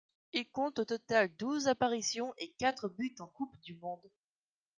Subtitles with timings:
[0.33, 4.09] Il compte au total douze apparitions et quatre buts en Coupe du monde.